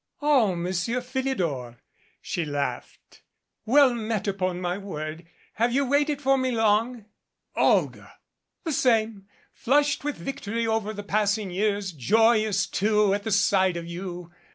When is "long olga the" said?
6.49-8.71